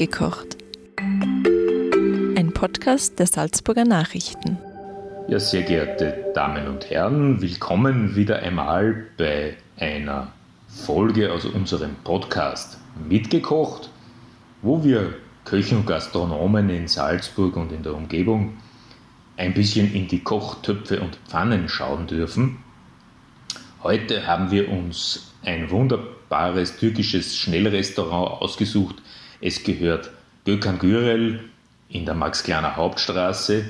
Mitgekocht. 0.00 0.56
Ein 0.96 2.52
Podcast 2.54 3.18
der 3.18 3.26
Salzburger 3.26 3.84
Nachrichten. 3.84 4.56
Ja, 5.28 5.38
sehr 5.38 5.60
geehrte 5.60 6.32
Damen 6.34 6.68
und 6.68 6.88
Herren, 6.88 7.42
willkommen 7.42 8.16
wieder 8.16 8.38
einmal 8.38 9.08
bei 9.18 9.58
einer 9.76 10.32
Folge 10.68 11.30
aus 11.30 11.44
unserem 11.44 11.96
Podcast 11.96 12.78
Mitgekocht, 13.10 13.90
wo 14.62 14.82
wir 14.82 15.12
Köchen 15.44 15.80
und 15.80 15.86
Gastronomen 15.86 16.70
in 16.70 16.88
Salzburg 16.88 17.56
und 17.56 17.70
in 17.70 17.82
der 17.82 17.94
Umgebung 17.94 18.56
ein 19.36 19.52
bisschen 19.52 19.92
in 19.92 20.08
die 20.08 20.24
Kochtöpfe 20.24 21.02
und 21.02 21.16
Pfannen 21.28 21.68
schauen 21.68 22.06
dürfen. 22.06 22.64
Heute 23.82 24.26
haben 24.26 24.50
wir 24.50 24.70
uns 24.70 25.34
ein 25.44 25.70
wunderbares 25.70 26.78
türkisches 26.78 27.36
Schnellrestaurant 27.36 28.40
ausgesucht. 28.40 28.96
Es 29.40 29.62
gehört 29.62 30.10
Gökhan 30.44 30.78
Gürel 30.78 31.40
in 31.88 32.04
der 32.04 32.14
Max-Kleiner 32.14 32.76
Hauptstraße 32.76 33.64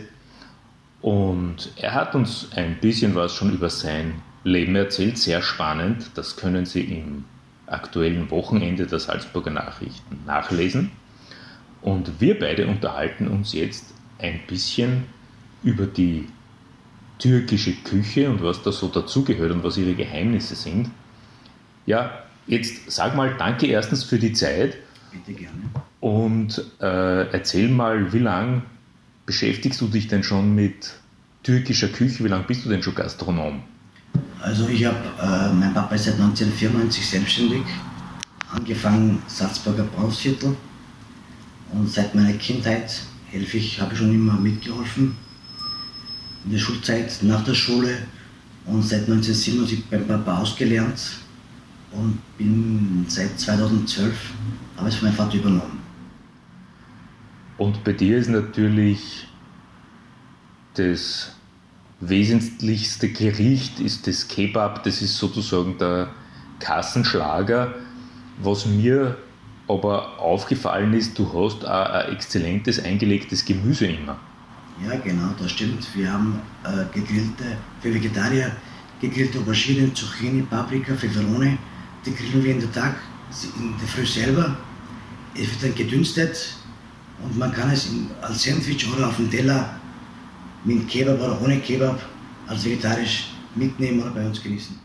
und 1.00 1.72
er 1.76 1.95
hat 1.95 2.14
uns 2.14 2.48
ein 2.54 2.78
bisschen 2.80 3.14
was 3.14 3.34
schon 3.34 3.52
über 3.52 3.70
sein 3.70 4.22
Leben 4.42 4.74
erzählt, 4.74 5.18
sehr 5.18 5.42
spannend. 5.42 6.10
Das 6.14 6.36
können 6.36 6.66
Sie 6.66 6.82
im 6.82 7.24
aktuellen 7.66 8.30
Wochenende 8.30 8.86
der 8.86 8.98
Salzburger 8.98 9.50
Nachrichten 9.50 10.20
nachlesen. 10.26 10.90
Und 11.82 12.20
wir 12.20 12.38
beide 12.38 12.66
unterhalten 12.66 13.28
uns 13.28 13.52
jetzt 13.52 13.95
ein 14.18 14.40
bisschen 14.46 15.04
über 15.62 15.87
die 15.87 16.26
türkische 17.18 17.74
Küche 17.74 18.28
und 18.28 18.42
was 18.42 18.62
da 18.62 18.73
so 18.73 18.88
dazugehört 18.88 19.52
und 19.52 19.62
was 19.62 19.76
ihre 19.76 19.95
Geheimnisse 19.95 20.54
sind. 20.56 20.90
Ja, 21.87 22.24
jetzt 22.46 22.90
sag 22.90 23.14
mal 23.14 23.34
danke 23.38 23.66
erstens 23.66 24.04
für 24.04 24.18
die 24.18 24.32
Zeit. 24.32 24.76
Bitte 25.12 25.38
gerne. 25.38 25.62
Und 26.00 26.64
äh, 26.80 27.30
erzähl 27.32 27.68
mal, 27.68 28.12
wie 28.12 28.18
lange 28.18 28.62
beschäftigst 29.26 29.80
du 29.80 29.88
dich 29.88 30.09
denn 30.09 30.23
schon 30.23 30.54
mit 30.54 30.93
türkischer 31.43 31.88
Küche? 31.88 32.24
Wie 32.24 32.29
lange 32.29 32.45
bist 32.45 32.65
du 32.65 32.68
denn 32.68 32.82
schon 32.82 32.95
Gastronom? 32.95 33.62
Also 34.40 34.68
ich 34.68 34.84
habe, 34.84 34.99
äh, 35.21 35.52
mein 35.52 35.74
Papa 35.74 35.95
ist 35.95 36.04
seit 36.04 36.15
1994 36.15 37.07
selbstständig, 37.07 37.62
angefangen 38.51 39.23
Salzburger 39.26 39.84
Brausviertel 39.84 40.57
und 41.73 41.90
seit 41.90 42.15
meiner 42.15 42.32
Kindheit 42.34 43.02
helfe 43.30 43.59
ich, 43.59 43.80
habe 43.80 43.93
ich 43.93 43.99
schon 43.99 44.15
immer 44.15 44.34
mitgeholfen. 44.34 45.16
In 46.45 46.52
der 46.52 46.59
Schulzeit, 46.59 47.18
nach 47.23 47.45
der 47.45 47.54
Schule 47.54 47.99
und 48.65 48.82
seit 48.82 49.02
1997 49.02 49.84
beim 49.90 50.06
Papa 50.06 50.38
ausgelernt 50.38 51.18
und 51.93 52.18
bin 52.38 53.04
seit 53.09 53.38
2012, 53.38 54.15
habe 54.80 54.88
ich 54.88 54.96
von 54.96 55.09
meinem 55.09 55.16
Vater 55.16 55.36
übernommen. 55.36 55.80
Und 57.59 57.84
bei 57.84 57.92
dir 57.92 58.16
ist 58.16 58.28
natürlich 58.28 59.28
das 60.74 61.32
wesentlichste 62.00 63.10
Gericht 63.10 63.78
ist 63.80 64.06
das 64.06 64.26
Kebab, 64.28 64.82
das 64.84 65.03
ist 65.03 65.19
sozusagen 65.19 65.76
der 65.76 66.09
Kassenschlager. 66.59 67.75
Was 68.42 68.64
mir 68.64 69.19
aber 69.69 70.19
aufgefallen 70.19 70.94
ist, 70.94 71.19
du 71.19 71.31
hast 71.34 71.66
auch 71.66 71.91
ein 71.91 72.12
exzellentes 72.12 72.82
eingelegtes 72.82 73.44
Gemüse 73.44 73.87
immer. 73.87 74.19
Ja, 74.82 74.97
genau, 74.97 75.28
das 75.38 75.50
stimmt. 75.50 75.87
Wir 75.94 76.10
haben 76.10 76.41
äh, 76.65 76.87
gegrillte, 76.94 77.59
für 77.82 77.92
Vegetarier 77.92 78.50
gegrillte 78.98 79.38
Auberginen, 79.38 79.94
Zucchini, 79.94 80.42
Paprika, 80.42 80.94
Pfefferone. 80.94 81.59
Die 82.06 82.15
grillen 82.15 82.42
wir 82.42 82.53
in 82.53 82.60
der 82.60 82.72
Tag, 82.72 82.94
in 83.59 83.75
der 83.78 83.88
Früh 83.88 84.06
selber. 84.06 84.56
Es 85.34 85.50
wird 85.50 85.62
dann 85.62 85.75
gedünstet 85.75 86.54
und 87.22 87.38
man 87.38 87.53
kann 87.53 87.70
es 87.70 87.88
als 88.20 88.42
Sandwich 88.42 88.86
oder 88.92 89.09
auf 89.09 89.16
dem 89.16 89.31
Teller 89.31 89.78
mit 90.64 90.88
Kebab 90.88 91.20
oder 91.20 91.41
ohne 91.41 91.59
Kebab 91.60 92.00
als 92.47 92.65
vegetarisch 92.65 93.28
mitnehmen 93.55 94.03
oder 94.03 94.10
bei 94.10 94.27
uns 94.27 94.43
genießen. 94.43 94.78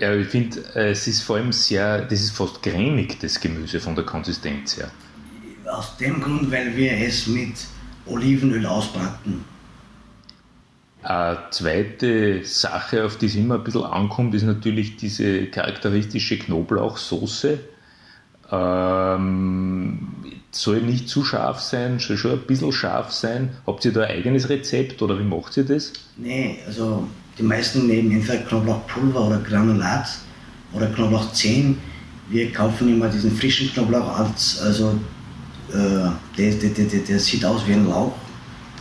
Ja, 0.00 0.14
ich 0.14 0.28
finde, 0.28 0.60
es 0.74 1.06
ist 1.06 1.22
vor 1.22 1.36
allem 1.36 1.52
sehr, 1.52 2.02
das 2.02 2.20
ist 2.20 2.30
fast 2.30 2.62
cremig, 2.62 3.18
das 3.20 3.38
Gemüse 3.38 3.80
von 3.80 3.94
der 3.94 4.04
Konsistenz 4.04 4.78
her. 4.78 4.90
Aus 5.70 5.96
dem 5.98 6.22
Grund, 6.22 6.50
weil 6.50 6.74
wir 6.74 6.92
es 6.92 7.26
mit 7.26 7.52
Olivenöl 8.06 8.64
ausbraten. 8.64 9.44
Eine 11.02 11.38
zweite 11.50 12.44
Sache, 12.44 13.04
auf 13.04 13.18
die 13.18 13.26
es 13.26 13.34
immer 13.34 13.56
ein 13.56 13.64
bisschen 13.64 13.84
ankommt, 13.84 14.34
ist 14.34 14.44
natürlich 14.44 14.96
diese 14.96 15.46
charakteristische 15.46 16.38
Knoblauchsoße. 16.38 17.60
Ähm, 18.50 20.08
soll 20.50 20.80
nicht 20.80 21.08
zu 21.08 21.24
scharf 21.24 21.60
sein, 21.60 21.98
soll 21.98 22.16
schon 22.16 22.32
ein 22.32 22.46
bisschen 22.46 22.72
scharf 22.72 23.12
sein. 23.12 23.50
Habt 23.66 23.84
ihr 23.84 23.92
da 23.92 24.02
ein 24.02 24.16
eigenes 24.16 24.48
Rezept 24.48 25.02
oder 25.02 25.18
wie 25.18 25.24
macht 25.24 25.56
ihr 25.56 25.64
das? 25.64 25.92
Nee, 26.16 26.58
also 26.66 27.06
die 27.38 27.42
meisten 27.42 27.86
nehmen 27.86 28.10
entweder 28.10 28.38
Knoblauchpulver 28.38 29.26
oder 29.26 29.38
Granulat 29.38 30.08
oder 30.72 30.86
Knoblauchzehen. 30.86 31.78
Wir 32.30 32.52
kaufen 32.52 32.88
immer 32.88 33.08
diesen 33.08 33.30
frischen 33.30 33.70
Knoblauch 33.72 34.18
als, 34.18 34.60
also 34.62 34.98
äh, 35.70 36.10
der, 36.36 36.52
der, 36.54 36.70
der, 36.70 37.00
der, 37.00 37.18
sieht 37.18 37.44
aus 37.44 37.66
wie 37.66 37.74
ein 37.74 37.86
Lauch, 37.86 38.14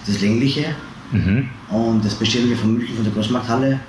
das 0.06 0.22
längliche. 0.22 0.76
Mhm. 1.12 1.50
Und 1.70 2.04
das 2.04 2.16
bestellen 2.16 2.50
wir 2.50 2.58
von 2.58 2.78
München 2.78 2.96
von 2.96 3.04
der 3.04 3.14
Großmarkthalle. 3.14 3.80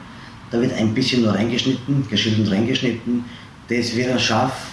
Da 0.50 0.60
wird 0.60 0.72
ein 0.74 0.94
bisschen 0.94 1.22
nur 1.22 1.34
reingeschnitten, 1.34 2.08
geschnitten 2.08 2.42
und 2.42 2.52
reingeschnitten. 2.52 3.24
Der 3.68 3.80
ist 3.80 3.96
weder 3.96 4.18
scharf 4.18 4.67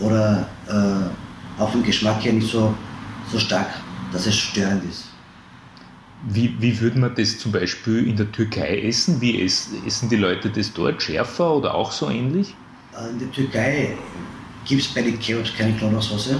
oder 0.00 0.48
äh, 0.68 1.60
auch 1.60 1.70
vom 1.70 1.82
Geschmack 1.82 2.24
her 2.24 2.32
nicht 2.32 2.50
so, 2.50 2.74
so 3.30 3.38
stark, 3.38 3.68
dass 4.12 4.26
es 4.26 4.36
störend 4.36 4.84
ist. 4.84 5.04
Wie, 6.28 6.54
wie 6.60 6.78
würde 6.80 6.98
man 6.98 7.14
das 7.14 7.38
zum 7.38 7.52
Beispiel 7.52 8.06
in 8.06 8.16
der 8.16 8.30
Türkei 8.30 8.82
essen? 8.82 9.20
Wie 9.20 9.42
essen, 9.42 10.08
die 10.10 10.16
Leute 10.16 10.50
das 10.50 10.72
dort? 10.72 11.02
Schärfer 11.02 11.54
oder 11.54 11.74
auch 11.74 11.92
so 11.92 12.10
ähnlich? 12.10 12.54
Äh, 12.94 13.10
in 13.10 13.18
der 13.18 13.30
Türkei 13.30 13.96
gibt 14.66 14.82
es 14.82 14.88
bei 14.88 15.02
den 15.02 15.18
Kebabs 15.18 15.54
keine 15.56 15.72
Knoblauchsoße. 15.72 16.38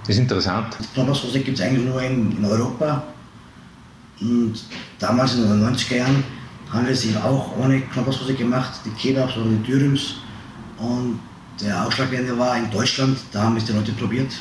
Das 0.00 0.16
ist 0.16 0.18
interessant. 0.18 0.76
Knoblauchsoße 0.94 1.40
gibt 1.40 1.58
es 1.58 1.64
eigentlich 1.64 1.84
nur 1.84 2.02
in, 2.02 2.36
in, 2.36 2.44
Europa. 2.44 3.04
Und 4.20 4.54
damals 4.98 5.34
in 5.34 5.42
den 5.42 5.74
90er 5.74 5.96
Jahren 5.96 6.24
haben 6.70 6.86
wir 6.86 6.96
sie 6.96 7.14
auch 7.16 7.56
ohne 7.58 7.80
Knoblauchsoße 7.80 8.34
gemacht, 8.34 8.72
die 8.86 8.90
Kebabs 8.90 9.36
oder 9.36 9.50
die 9.50 9.62
Dürüms. 9.70 10.16
Und 10.78 11.20
der 11.60 11.86
Ausschlaggebende 11.86 12.38
war 12.38 12.56
in 12.56 12.70
Deutschland, 12.70 13.18
da 13.32 13.42
haben 13.42 13.56
es 13.56 13.64
die 13.64 13.72
Leute 13.72 13.92
probiert. 13.92 14.32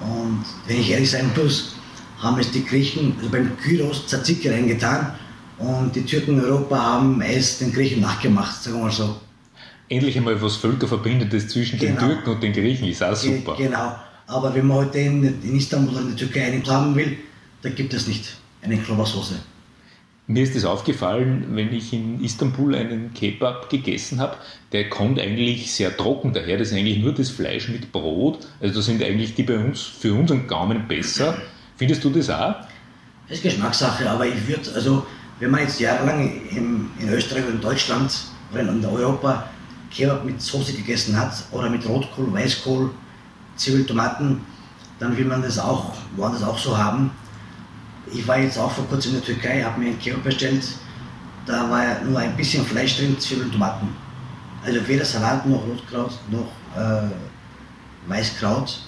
Und 0.00 0.44
wenn 0.66 0.80
ich 0.80 0.90
ehrlich 0.90 1.10
sein 1.10 1.30
muss, 1.36 1.74
haben 2.18 2.38
es 2.38 2.50
die 2.50 2.64
Griechen, 2.64 3.14
also 3.18 3.30
beim 3.30 3.50
Gyros 3.62 4.06
Tzatziki 4.06 4.48
reingetan 4.48 5.14
und 5.58 5.94
die 5.94 6.04
Türken 6.04 6.38
in 6.38 6.44
Europa 6.44 6.76
haben 6.76 7.20
es 7.20 7.58
den 7.58 7.72
Griechen 7.72 8.00
nachgemacht, 8.00 8.62
sagen 8.62 8.78
wir 8.78 8.84
mal 8.84 8.92
so. 8.92 9.16
Endlich 9.88 10.16
einmal 10.16 10.40
was 10.42 10.56
Völkerverbindendes 10.56 11.48
zwischen 11.48 11.78
genau. 11.78 12.00
den 12.00 12.08
Türken 12.08 12.30
und 12.30 12.42
den 12.42 12.52
Griechen 12.52 12.88
ist 12.88 13.02
auch 13.02 13.16
super. 13.16 13.56
Genau, 13.56 13.96
aber 14.26 14.54
wenn 14.54 14.66
man 14.66 14.78
heute 14.78 14.98
in, 14.98 15.42
in 15.42 15.56
Istanbul 15.56 15.94
oder 15.94 16.02
in 16.02 16.08
der 16.08 16.16
Türkei 16.16 16.44
einen 16.44 16.66
haben 16.66 16.94
will, 16.94 17.16
da 17.62 17.70
gibt 17.70 17.94
es 17.94 18.06
nicht 18.06 18.36
eine 18.62 18.76
Knoblauchsoße. 18.76 19.34
Mir 20.30 20.42
ist 20.42 20.54
es 20.54 20.66
aufgefallen, 20.66 21.46
wenn 21.52 21.72
ich 21.72 21.94
in 21.94 22.22
Istanbul 22.22 22.74
einen 22.74 23.14
Kebab 23.14 23.70
gegessen 23.70 24.20
habe, 24.20 24.36
der 24.72 24.90
kommt 24.90 25.18
eigentlich 25.18 25.72
sehr 25.72 25.96
trocken 25.96 26.34
daher. 26.34 26.58
Das 26.58 26.68
ist 26.68 26.74
eigentlich 26.74 26.98
nur 26.98 27.14
das 27.14 27.30
Fleisch 27.30 27.70
mit 27.70 27.92
Brot. 27.92 28.46
Also 28.60 28.74
da 28.74 28.82
sind 28.82 29.02
eigentlich 29.02 29.34
die 29.36 29.42
bei 29.42 29.58
uns 29.58 29.80
für 29.80 30.12
unseren 30.12 30.46
Gaumen 30.46 30.86
besser. 30.86 31.38
Findest 31.78 32.04
du 32.04 32.10
das 32.10 32.28
auch? 32.28 32.56
Das 33.26 33.38
ist 33.38 33.42
Geschmackssache, 33.42 34.08
aber 34.08 34.26
ich 34.26 34.46
würde, 34.46 34.70
also 34.74 35.06
wenn 35.40 35.50
man 35.50 35.60
jetzt 35.60 35.80
jahrelang 35.80 36.30
in, 36.50 36.90
in 37.00 37.08
Österreich 37.08 37.44
oder 37.44 37.54
in 37.54 37.60
Deutschland 37.62 38.12
oder 38.52 38.60
in 38.60 38.84
Europa 38.84 39.48
Kebab 39.90 40.26
mit 40.26 40.42
Soße 40.42 40.74
gegessen 40.74 41.18
hat 41.18 41.32
oder 41.52 41.70
mit 41.70 41.88
Rotkohl, 41.88 42.30
Weißkohl, 42.34 42.90
Zwiebel, 43.56 43.86
Tomaten, 43.86 44.42
dann 44.98 45.16
will 45.16 45.24
man 45.24 45.40
das 45.40 45.58
auch 45.58 45.94
woanders 46.16 46.42
auch 46.42 46.58
so 46.58 46.76
haben. 46.76 47.12
Ich 48.12 48.26
war 48.26 48.38
jetzt 48.38 48.58
auch 48.58 48.70
vor 48.70 48.86
kurzem 48.86 49.14
in 49.14 49.20
der 49.20 49.26
Türkei, 49.26 49.62
habe 49.62 49.80
mir 49.80 49.88
ein 49.90 49.98
Kebab 49.98 50.24
bestellt, 50.24 50.64
da 51.46 51.68
war 51.70 52.02
nur 52.04 52.18
ein 52.18 52.36
bisschen 52.36 52.64
Fleisch 52.64 52.98
drin, 52.98 53.18
Zwiebeln, 53.18 53.50
Tomaten. 53.50 53.88
Also 54.64 54.86
weder 54.86 55.04
Salat 55.04 55.46
noch 55.46 55.62
Rotkraut 55.66 56.12
noch 56.30 56.52
äh, 56.76 57.08
Weißkraut 58.08 58.80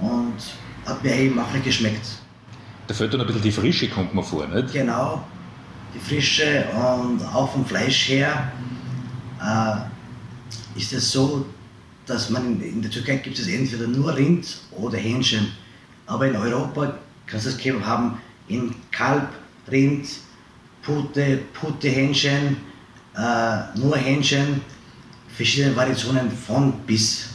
und 0.00 0.34
hat 0.86 1.04
mir 1.04 1.14
eben 1.14 1.38
auch 1.38 1.52
nicht 1.52 1.64
geschmeckt. 1.64 2.06
Da 2.86 2.94
fällt 2.94 3.14
dann 3.14 3.20
ein 3.20 3.26
bisschen 3.26 3.42
die 3.42 3.52
Frische, 3.52 3.88
kommt 3.88 4.14
man 4.14 4.24
vor, 4.24 4.46
nicht? 4.48 4.72
Genau, 4.72 5.22
die 5.94 5.98
Frische 6.00 6.64
und 6.74 7.22
auch 7.24 7.52
vom 7.52 7.64
Fleisch 7.64 8.08
her 8.08 8.52
äh, 9.40 10.78
ist 10.78 10.92
es 10.92 11.12
so, 11.12 11.46
dass 12.06 12.30
man 12.30 12.60
in 12.60 12.82
der 12.82 12.90
Türkei 12.90 13.16
gibt 13.16 13.38
es 13.38 13.46
entweder 13.46 13.86
nur 13.86 14.16
Rind 14.16 14.62
oder 14.72 14.98
Hähnchen, 14.98 15.52
aber 16.06 16.26
in 16.26 16.36
Europa 16.36 16.94
kannst 17.26 17.46
du 17.46 17.50
das 17.50 17.58
Kebab 17.58 17.84
haben 17.84 18.18
in 18.50 18.74
Kalb, 18.90 19.28
Rind, 19.70 20.06
Pute, 20.82 21.38
Pute 21.52 21.88
Hähnchen, 21.88 22.56
äh, 23.16 23.78
nur 23.78 23.96
Hähnchen, 23.96 24.60
verschiedene 25.34 25.74
Variationen 25.76 26.30
von 26.30 26.72
bis. 26.86 27.28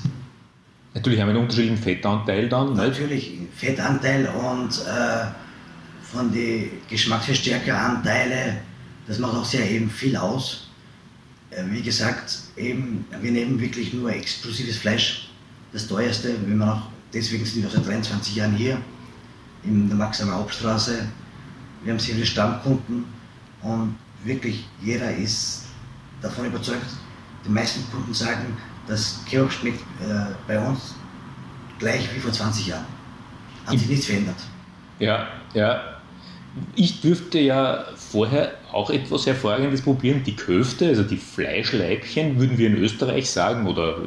Natürlich 0.94 1.20
haben 1.20 1.28
wir 1.28 1.36
einen 1.36 1.44
unterschiedlichen 1.44 1.78
Fettanteil 1.78 2.50
dann. 2.50 2.70
Nicht? 2.74 2.78
Natürlich 2.78 3.38
Fettanteil 3.56 4.28
und 4.28 4.70
äh, 4.86 5.26
von 6.02 6.32
den 6.32 6.72
Geschmacksverstärkeranteile, 6.90 8.58
das 9.08 9.20
macht 9.20 9.36
auch 9.36 9.46
sehr 9.46 9.70
eben 9.70 9.90
viel 9.90 10.16
aus. 10.16 10.70
Äh, 11.52 11.64
wie 11.70 11.82
gesagt, 11.82 12.38
eben, 12.58 13.06
wir 13.22 13.32
nehmen 13.32 13.60
wirklich 13.60 13.94
nur 13.94 14.12
exklusives 14.12 14.78
Fleisch, 14.78 15.30
das 15.72 15.88
teuerste, 15.88 16.36
wenn 16.46 16.58
man 16.58 16.70
auch, 16.70 16.82
deswegen 17.14 17.46
sind 17.46 17.64
wir 17.64 17.70
seit 17.70 17.86
23 17.86 18.36
Jahren 18.36 18.56
hier 18.56 18.78
in 19.66 19.88
der 19.88 19.98
Maxamer 19.98 20.34
Hauptstraße. 20.36 21.08
Wir 21.84 21.94
haben 21.94 22.00
sehr 22.00 22.16
viele 22.16 22.26
Stammkunden 22.26 23.06
und 23.62 23.96
wirklich 24.24 24.68
jeder 24.82 25.16
ist 25.16 25.66
davon 26.22 26.46
überzeugt. 26.46 26.86
Die 27.46 27.50
meisten 27.50 27.90
Kunden 27.92 28.14
sagen, 28.14 28.58
das 28.88 29.24
Kebab 29.28 29.52
schmeckt 29.52 29.82
äh, 30.02 30.34
bei 30.48 30.60
uns 30.60 30.96
gleich 31.80 32.14
wie 32.16 32.20
vor 32.20 32.32
20 32.32 32.68
Jahren. 32.68 32.86
Hat 33.66 33.78
sich 33.78 33.88
nichts 33.88 34.06
verändert. 34.06 34.38
Ja, 35.00 35.28
ja. 35.54 35.82
Ich 36.76 37.02
dürfte 37.02 37.40
ja 37.40 37.86
vorher 37.96 38.54
auch 38.72 38.90
etwas 38.90 39.26
Hervorragendes 39.26 39.82
probieren. 39.82 40.24
Die 40.24 40.36
Köfte, 40.36 40.88
also 40.88 41.04
die 41.04 41.18
Fleischleibchen, 41.18 42.40
würden 42.40 42.58
wir 42.58 42.68
in 42.68 42.78
Österreich 42.78 43.30
sagen, 43.30 43.68
oder 43.68 43.98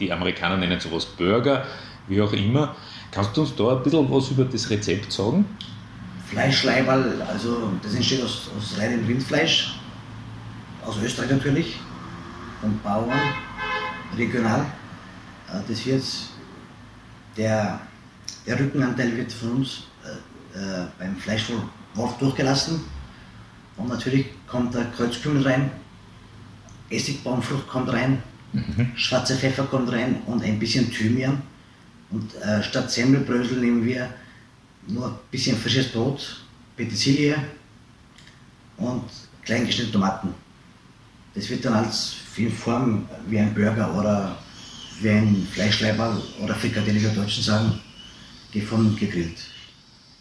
die 0.00 0.10
Amerikaner 0.10 0.56
nennen 0.56 0.80
sowas 0.80 1.04
Burger, 1.04 1.66
wie 2.08 2.20
auch 2.20 2.32
immer. 2.32 2.74
Kannst 3.10 3.36
du 3.36 3.42
uns 3.42 3.54
da 3.54 3.76
ein 3.76 3.82
bisschen 3.82 4.10
was 4.10 4.30
über 4.30 4.44
das 4.44 4.68
Rezept 4.70 5.12
sagen? 5.12 5.44
Fleischleiberl, 6.26 7.20
also 7.22 7.70
das 7.82 7.94
entsteht 7.94 8.22
aus, 8.22 8.50
aus 8.56 8.78
reinem 8.78 9.04
Rindfleisch, 9.04 9.74
aus 10.86 10.96
Österreich 11.02 11.30
natürlich, 11.30 11.78
von 12.60 12.78
Bauern, 12.82 13.20
regional. 14.16 14.64
Äh, 15.48 15.60
das 15.68 15.84
wird, 15.84 16.02
der, 17.36 17.80
der 18.46 18.58
Rückenanteil 18.58 19.14
wird 19.16 19.30
von 19.32 19.52
uns 19.52 19.82
äh, 20.04 20.58
äh 20.58 20.86
beim 20.98 21.16
Fleischwolf 21.16 22.16
durchgelassen. 22.18 22.80
Und 23.76 23.88
natürlich 23.88 24.26
kommt 24.46 24.74
der 24.74 24.86
Kreuzkümmel 24.96 25.42
rein, 25.42 25.70
Essigbaumfrucht 26.88 27.68
kommt 27.68 27.92
rein, 27.92 28.22
mhm. 28.52 28.92
schwarzer 28.94 29.34
Pfeffer 29.36 29.64
kommt 29.64 29.90
rein 29.92 30.22
und 30.26 30.42
ein 30.42 30.58
bisschen 30.58 30.90
Thymian. 30.90 31.42
Und 32.12 32.34
äh, 32.42 32.62
statt 32.62 32.90
Semmelbrösel 32.90 33.58
nehmen 33.58 33.84
wir 33.84 34.08
nur 34.86 35.08
ein 35.08 35.14
bisschen 35.30 35.56
frisches 35.56 35.88
Brot, 35.88 36.44
Petersilie 36.76 37.36
und 38.76 39.04
klein 39.44 39.66
geschnittene 39.66 39.92
Tomaten. 39.92 40.34
Das 41.34 41.48
wird 41.48 41.64
dann 41.64 41.74
als 41.74 42.16
in 42.36 42.52
Form 42.52 43.06
wie 43.28 43.38
ein 43.38 43.54
Burger 43.54 43.94
oder 43.94 44.36
wie 45.00 45.10
ein 45.10 45.46
Fleischleiber 45.50 46.20
oder 46.42 46.54
Frikadelle, 46.54 46.98
wie 46.98 47.04
wir 47.04 47.10
Deutschen 47.10 47.42
sagen, 47.42 47.80
gefunden 48.52 48.88
und 48.88 49.00
gegrillt. 49.00 49.38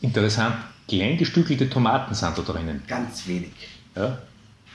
Interessant. 0.02 0.56
Kleingestückelte 0.88 1.70
Tomaten 1.70 2.14
sind 2.14 2.38
da 2.38 2.42
drinnen. 2.42 2.82
Ganz 2.88 3.28
wenig. 3.28 3.52
Ja. 3.96 4.18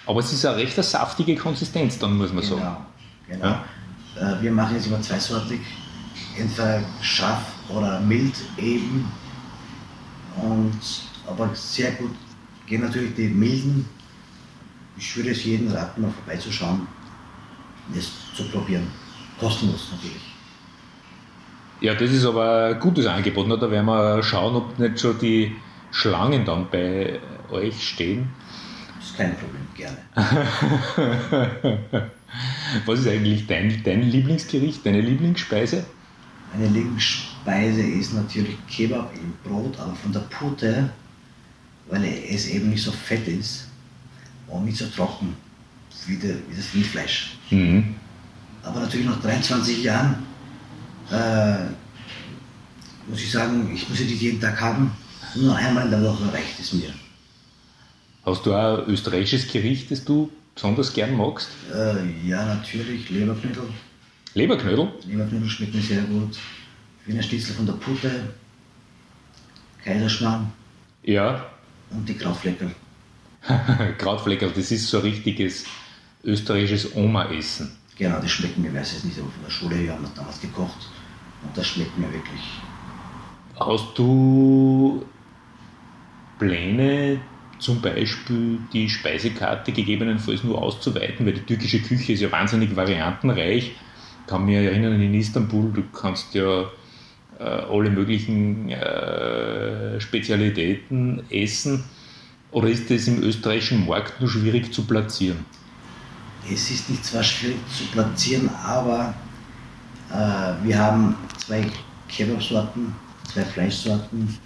Aber 0.07 0.21
es 0.21 0.33
ist 0.33 0.47
eine 0.47 0.57
recht 0.57 0.77
saftige 0.83 1.35
Konsistenz, 1.35 1.99
dann 1.99 2.17
muss 2.17 2.33
man 2.33 2.43
genau, 2.43 2.57
sagen. 2.59 2.87
Genau. 3.29 3.45
Ja. 3.45 3.65
Äh, 4.39 4.43
wir 4.43 4.53
machen 4.53 4.77
jetzt 4.77 4.87
immer 4.87 5.03
zweisortig. 5.03 5.61
Entweder 6.39 6.83
scharf 7.01 7.43
oder 7.69 8.01
mild 8.01 8.35
eben. 8.59 9.11
Und, 10.37 10.81
aber 11.27 11.55
sehr 11.55 11.93
gut 11.93 12.11
gehen 12.67 12.83
natürlich 12.83 13.15
die 13.15 13.29
milden. 13.29 13.89
Ich 14.99 15.17
würde 15.17 15.31
es 15.31 15.45
jedem 15.45 15.71
raten, 15.73 16.03
mal 16.03 16.11
vorbeizuschauen 16.11 16.87
das 17.95 18.11
zu 18.35 18.45
probieren. 18.49 18.87
Kostenlos 19.39 19.93
natürlich. 19.93 20.23
Ja, 21.81 21.95
das 21.95 22.11
ist 22.11 22.25
aber 22.25 22.67
ein 22.75 22.81
gutes 22.81 23.07
Angebot. 23.07 23.51
Da 23.51 23.71
werden 23.71 23.87
wir 23.87 24.23
schauen, 24.23 24.57
ob 24.57 24.79
nicht 24.79 24.99
schon 24.99 25.19
die 25.19 25.55
Schlangen 25.91 26.45
dann 26.45 26.69
bei 26.71 27.21
euch 27.51 27.87
stehen. 27.87 28.31
Das 28.99 29.11
ist 29.11 29.17
kein 29.17 29.37
Problem, 29.37 29.67
gerne. 29.75 29.99
Was 32.87 33.01
ist 33.01 33.09
eigentlich 33.09 33.47
dein, 33.47 33.83
dein 33.85 34.03
Lieblingsgericht, 34.03 34.85
deine 34.85 35.01
Lieblingsspeise? 35.01 35.85
Meine 36.53 36.69
Lieblingsspeise 36.69 37.83
ist 37.83 38.15
natürlich 38.15 38.57
Kebab 38.69 39.13
im 39.15 39.33
Brot, 39.45 39.79
aber 39.79 39.95
von 39.95 40.13
der 40.13 40.21
Pute, 40.21 40.91
weil 41.89 42.05
es 42.05 42.49
eben 42.49 42.71
nicht 42.71 42.83
so 42.83 42.93
fett 42.93 43.27
ist 43.29 43.69
und 44.49 44.65
nicht 44.65 44.79
so 44.79 44.87
trocken 44.87 45.35
wie, 46.07 46.17
der, 46.17 46.37
wie 46.49 46.57
das 46.57 46.73
Rindfleisch. 46.75 47.37
Mhm. 47.51 47.95
Aber 48.63 48.81
natürlich 48.81 49.07
nach 49.07 49.21
23 49.21 49.83
Jahren 49.83 50.17
äh, 51.11 51.67
muss 53.09 53.21
ich 53.21 53.31
sagen, 53.31 53.71
ich 53.75 53.89
muss 53.89 54.01
nicht 54.01 54.21
jeden 54.21 54.41
Tag 54.41 54.61
haben. 54.61 54.91
Nur 55.37 55.55
einmal 55.55 55.85
in 55.85 55.91
der 55.91 56.03
Woche 56.03 56.33
reicht 56.33 56.59
es 56.59 56.73
mir. 56.73 56.93
Hast 58.25 58.45
du 58.45 58.55
auch 58.55 58.79
ein 58.79 58.91
österreichisches 58.91 59.53
Gericht, 59.53 59.91
das 59.91 60.05
du 60.05 60.31
besonders 60.55 60.93
gern 60.93 61.17
magst? 61.17 61.49
Äh, 61.73 62.29
ja, 62.29 62.45
natürlich. 62.45 63.09
Leberknödel. 63.11 63.69
Leberknödel? 64.37 64.93
Leberknödel 65.07 65.49
schmeckt 65.49 65.75
mir 65.75 65.81
sehr 65.81 66.03
gut. 66.03 66.39
Wiener 67.07 67.23
Stitzel 67.23 67.55
von 67.55 67.65
der 67.65 67.73
Putte. 67.73 68.35
Kaiserschmarrn. 69.83 70.53
Ja. 71.03 71.47
Und 71.91 72.07
die 72.07 72.15
Krautfleckerl. 72.15 72.71
Krautfleckerl, 73.99 74.51
das 74.55 74.71
ist 74.71 74.89
so 74.89 74.99
ein 74.99 75.05
richtiges 75.05 75.65
österreichisches 76.23 76.95
Oma-Essen. 76.95 77.71
Genau, 77.97 78.21
das 78.21 78.31
schmeckt 78.31 78.59
mir, 78.59 78.69
ich 78.69 78.75
weiß 78.75 78.99
es 78.99 79.05
nicht, 79.05 79.19
aber 79.19 79.31
von 79.31 79.43
der 79.43 79.51
Schule 79.51 79.77
her 79.77 79.95
haben 79.95 80.03
wir 80.03 80.11
damals 80.15 80.39
gekocht 80.39 80.87
und 81.43 81.57
das 81.57 81.67
schmeckt 81.67 81.97
mir 81.97 82.13
wirklich. 82.13 82.43
Hast 83.59 83.97
du 83.97 85.03
Pläne, 86.39 87.21
zum 87.59 87.81
Beispiel 87.81 88.59
die 88.71 88.91
Speisekarte 88.91 89.73
gegebenenfalls 89.73 90.45
nur 90.45 90.61
auszuweiten, 90.61 91.25
weil 91.25 91.33
die 91.33 91.41
türkische 91.41 91.81
Küche 91.81 92.13
ist 92.13 92.21
ja 92.21 92.31
wahnsinnig 92.31 92.77
variantenreich. 92.77 93.73
Kann 94.27 94.45
mich 94.45 94.57
erinnern, 94.57 95.01
in 95.01 95.15
Istanbul, 95.15 95.73
du 95.73 95.83
kannst 95.93 96.35
ja 96.35 96.63
äh, 97.39 97.45
alle 97.45 97.91
möglichen 97.91 98.71
äh, 98.71 100.01
Spezialitäten 100.01 101.23
essen. 101.31 101.85
Oder 102.51 102.69
ist 102.69 102.91
das 102.91 103.07
im 103.07 103.23
österreichischen 103.23 103.87
Markt 103.87 104.21
nur 104.21 104.31
schwierig 104.31 104.73
zu 104.73 104.85
platzieren? 104.85 105.45
Es 106.51 106.71
ist 106.71 106.89
nicht 106.89 107.05
zwar 107.05 107.23
schwierig 107.23 107.59
zu 107.77 107.85
platzieren, 107.87 108.49
aber 108.65 109.15
äh, 110.11 110.65
wir 110.65 110.79
haben 110.79 111.17
zwei 111.39 111.67
Kebabsorten, 112.09 112.95
zwei 113.33 113.45
Fleischsorten. 113.45 114.39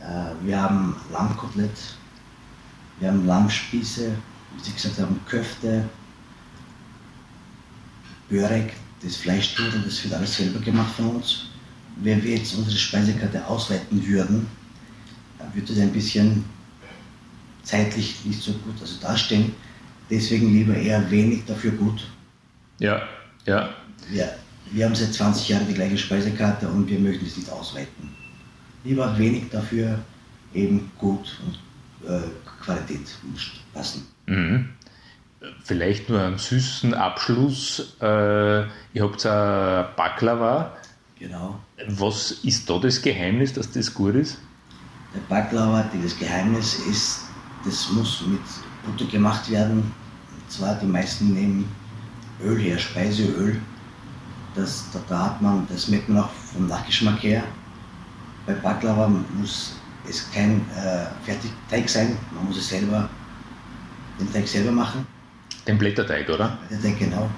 Äh, 0.00 0.46
wir 0.46 0.60
haben 0.60 0.96
Lammkotelett, 1.12 1.96
wir 3.00 3.08
haben 3.08 3.26
Lammspieße, 3.26 4.12
wie 4.56 4.62
Sie 4.62 4.72
gesagt 4.72 4.98
haben, 4.98 5.20
Köfte, 5.28 5.84
Börek, 8.28 8.72
das 9.02 9.16
Fleischtuch 9.16 9.64
das 9.84 10.02
wird 10.04 10.14
alles 10.14 10.36
selber 10.36 10.60
gemacht 10.60 10.94
von 10.96 11.16
uns. 11.16 11.46
Wenn 12.02 12.22
wir 12.22 12.36
jetzt 12.36 12.54
unsere 12.54 12.76
Speisekarte 12.76 13.46
ausweiten 13.46 14.06
würden, 14.06 14.46
dann 15.38 15.54
würde 15.54 15.72
es 15.72 15.78
ein 15.78 15.92
bisschen 15.92 16.44
zeitlich 17.62 18.24
nicht 18.24 18.42
so 18.42 18.52
gut 18.52 18.74
also 18.80 19.00
dastehen. 19.00 19.52
Deswegen 20.10 20.52
lieber 20.52 20.74
eher 20.74 21.10
wenig, 21.10 21.44
dafür 21.46 21.72
gut. 21.72 22.06
Ja, 22.78 23.02
ja. 23.44 23.70
Wir, 24.08 24.36
wir 24.70 24.84
haben 24.84 24.94
seit 24.94 25.12
20 25.12 25.48
Jahren 25.48 25.66
die 25.66 25.74
gleiche 25.74 25.98
Speisekarte 25.98 26.68
und 26.68 26.88
wir 26.88 26.98
möchten 26.98 27.26
es 27.26 27.36
nicht 27.36 27.50
ausweiten. 27.50 28.10
Lieber 28.84 29.16
wenig, 29.18 29.44
dafür 29.50 29.98
eben 30.54 30.90
gut 30.98 31.38
und 31.44 32.08
äh, 32.08 32.20
Qualität 32.62 33.06
muss 33.30 33.50
passen. 33.72 34.06
Mhm. 34.26 34.68
Vielleicht 35.62 36.08
nur 36.08 36.20
einen 36.20 36.38
süßen 36.38 36.94
Abschluss. 36.94 37.96
Äh, 38.00 38.62
ihr 38.94 39.02
habt 39.02 39.24
ein 39.26 39.86
Baklava. 39.96 40.72
Genau. 41.18 41.58
Was 41.88 42.30
ist 42.30 42.68
da 42.68 42.78
das 42.78 43.00
Geheimnis, 43.00 43.52
dass 43.52 43.70
das 43.70 43.92
gut 43.92 44.14
ist? 44.14 44.38
Der 45.14 45.20
Baklava, 45.28 45.84
das 46.02 46.18
Geheimnis 46.18 46.78
ist, 46.86 47.22
das 47.64 47.90
muss 47.92 48.22
mit 48.26 48.40
Butter 48.84 49.10
gemacht 49.10 49.50
werden. 49.50 49.78
Und 49.78 50.52
zwar 50.52 50.74
die 50.76 50.86
meisten 50.86 51.32
nehmen 51.32 51.68
Öl 52.42 52.58
her, 52.58 52.78
Speiseöl. 52.78 53.60
Das, 54.54 54.84
da, 54.92 55.00
da 55.08 55.24
hat 55.24 55.42
man, 55.42 55.66
das 55.68 55.88
merkt 55.88 56.08
man 56.08 56.24
auch 56.24 56.30
vom 56.30 56.66
Nachgeschmack 56.66 57.22
her. 57.22 57.42
Bei 58.46 58.54
Baklava 58.54 59.08
muss 59.08 59.76
es 60.08 60.30
kein 60.32 60.60
äh, 60.70 61.06
Fertigteig 61.24 61.88
sein, 61.88 62.16
man 62.32 62.46
muss 62.46 62.58
es 62.58 62.68
selber, 62.68 63.08
den 64.20 64.32
Teig 64.32 64.46
selber 64.46 64.70
machen. 64.70 65.06
Den 65.66 65.78
Blätterteig, 65.78 66.28
oder? 66.28 66.58
Den 66.70 66.82
Teig, 66.82 66.98
genau. 66.98 67.28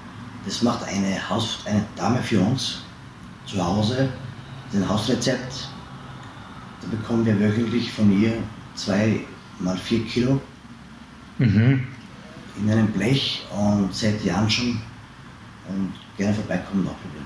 Das 0.45 0.61
macht 0.61 0.87
eine, 0.87 1.29
Haus, 1.29 1.59
eine 1.65 1.83
Dame 1.95 2.21
für 2.21 2.39
uns 2.39 2.83
zu 3.45 3.63
Hause, 3.63 4.09
den 4.71 4.87
Hausrezept. 4.87 5.69
Da 6.81 6.87
bekommen 6.87 7.25
wir 7.25 7.39
wöchentlich 7.39 7.91
von 7.91 8.21
ihr 8.21 8.33
zwei 8.75 9.19
mal 9.59 9.77
vier 9.77 10.05
Kilo 10.05 10.39
mhm. 11.37 11.85
in 12.61 12.71
einem 12.71 12.87
Blech 12.87 13.45
und 13.51 13.93
seit 13.93 14.23
Jahren 14.23 14.49
schon 14.49 14.79
und 15.67 15.93
gerne 16.17 16.33
vorbeikommen 16.33 16.83
und 16.83 16.89
auch 16.89 17.01
probieren. 17.01 17.25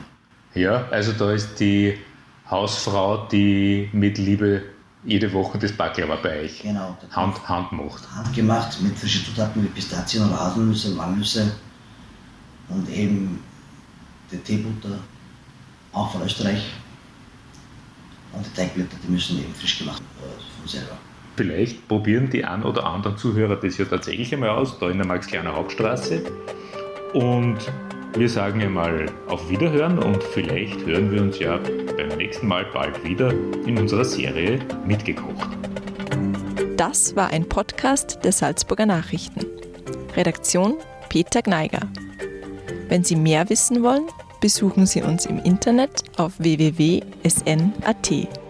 Ja, 0.55 0.87
also 0.89 1.11
da 1.13 1.31
ist 1.31 1.59
die 1.59 1.97
Hausfrau, 2.49 3.27
die 3.27 3.89
mit 3.93 4.17
Liebe 4.17 4.63
jede 5.05 5.31
Woche 5.33 5.57
das 5.57 5.71
Baklava 5.71 6.15
bei 6.15 6.41
euch 6.41 6.61
Genau. 6.61 6.97
Hand, 7.11 7.47
handmacht. 7.47 8.03
Handgemacht 8.15 8.81
mit 8.81 8.97
frischen 8.97 9.25
Zutaten 9.25 9.63
wie 9.63 9.67
Pistazien 9.67 10.25
oder 10.25 10.39
Haselnüsse, 10.39 10.97
Walnüsse 10.97 11.51
und 12.69 12.89
eben 12.89 13.43
die 14.31 14.37
Teebutter, 14.37 14.97
auch 15.91 16.11
von 16.11 16.23
Österreich. 16.23 16.63
Und 18.31 18.45
die 18.45 18.53
Teigblätter, 18.53 18.97
die 19.05 19.11
müssen 19.11 19.37
eben 19.39 19.53
frisch 19.53 19.77
gemacht 19.77 20.01
äh, 20.21 20.59
von 20.59 20.67
selber. 20.67 20.97
Vielleicht 21.35 21.87
probieren 21.87 22.29
die 22.29 22.45
ein 22.45 22.63
oder 22.63 22.85
anderen 22.85 23.17
Zuhörer 23.17 23.55
das 23.55 23.77
ja 23.77 23.85
tatsächlich 23.85 24.33
einmal 24.33 24.49
aus, 24.49 24.79
da 24.79 24.89
in 24.89 24.97
der 24.97 25.07
Max-Kleiner 25.07 25.53
Hauptstraße. 25.53 26.23
Und 27.13 27.57
wir 28.15 28.29
sagen 28.29 28.61
einmal 28.61 29.07
auf 29.27 29.49
Wiederhören 29.49 29.99
und 29.99 30.23
vielleicht 30.23 30.85
hören 30.85 31.11
wir 31.11 31.21
uns 31.21 31.39
ja 31.39 31.59
beim 31.97 32.17
nächsten 32.17 32.47
Mal 32.47 32.65
bald 32.73 33.03
wieder 33.03 33.31
in 33.65 33.77
unserer 33.77 34.05
Serie 34.05 34.59
Mitgekocht. 34.85 35.49
Das 36.77 37.15
war 37.15 37.29
ein 37.29 37.47
Podcast 37.47 38.19
der 38.23 38.31
Salzburger 38.31 38.85
Nachrichten. 38.85 39.45
Redaktion 40.15 40.75
Peter 41.09 41.41
Gneiger. 41.41 41.81
Wenn 42.89 43.03
Sie 43.03 43.15
mehr 43.15 43.49
wissen 43.49 43.83
wollen, 43.83 44.07
besuchen 44.41 44.85
Sie 44.85 45.01
uns 45.01 45.25
im 45.25 45.39
Internet 45.39 46.03
auf 46.17 46.33
www.sn.at. 46.37 48.42